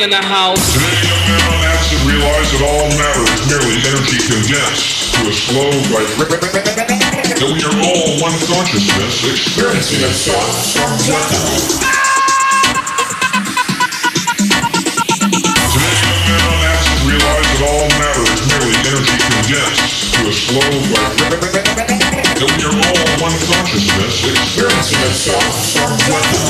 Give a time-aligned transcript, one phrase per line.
[0.00, 0.72] people in the house.
[0.72, 5.32] Today, young men on acid realize that all matter is merely energy condensed to a
[5.32, 6.40] slow vibration.
[7.36, 11.84] That we are all one consciousness experiencing itself subjectively.
[15.68, 20.32] Today, young men on acid realize that all matter is merely energy condensed to a
[20.32, 21.60] slow vibration.
[22.40, 26.49] That we are all one consciousness experiencing itself subjectively.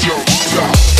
[0.00, 0.99] jump, stop.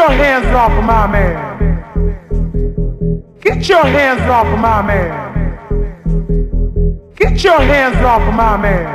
[0.00, 1.36] your hands off of my man.
[3.42, 5.12] Get your hands off of my man.
[7.16, 8.88] Get your hands off of my man.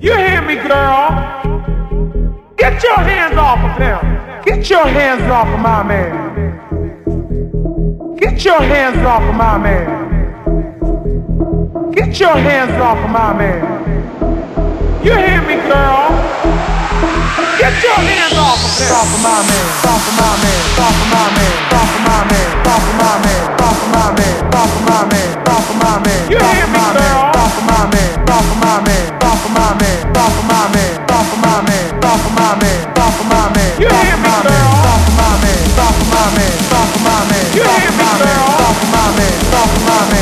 [0.00, 1.10] You hear me, girl?
[2.56, 4.00] Get your hands off of him.
[4.46, 6.12] Get your hands off of my man.
[8.16, 9.86] Get your hands off of my man.
[11.92, 13.60] Get your hands off of my man.
[15.04, 17.15] You hear me, girl?
[17.56, 18.92] Get your hands off of him.
[18.92, 19.64] Off of my man.
[19.88, 20.60] Off of my man.
[20.76, 21.56] Off of my man.
[21.72, 22.48] Off of my man.
[22.68, 23.40] Off of my man.
[23.64, 24.36] Off of my man.
[24.52, 25.28] Off of my man.
[25.48, 26.20] Off of my man.
[26.28, 27.32] You hear me, girl?
[27.32, 28.12] Off of my man.
[28.28, 29.08] Off of my man.
[29.24, 29.96] Off of my man.
[30.20, 30.92] Off of my man.
[31.16, 31.96] Off of my man.
[32.04, 32.76] Off of my man.
[32.92, 33.70] Off of my man.
[33.80, 34.68] You hear me, girl?
[34.92, 35.56] Off of my man.
[35.80, 36.52] Off of my man.
[36.76, 37.44] Off of my man.
[37.56, 38.52] You hear me, girl?
[38.68, 39.32] Off of my man.
[39.56, 40.15] Off of my man.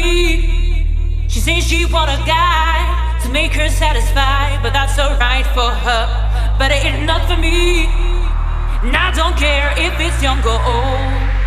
[0.00, 0.86] me.
[1.28, 6.04] She says she want a guy to make her satisfied, but that's alright for her.
[6.58, 7.86] But it ain't not for me.
[8.82, 11.38] And I don't care if it's young or old.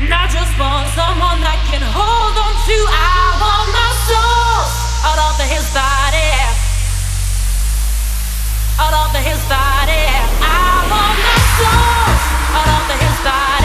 [0.00, 2.76] And I just want someone that can hold on to.
[2.88, 4.64] I want my soul
[5.04, 6.28] out of his body.
[8.80, 10.04] Out of his body.
[10.40, 12.16] I want my soul
[12.56, 13.59] out of his body.